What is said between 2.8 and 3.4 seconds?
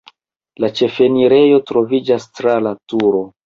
turo.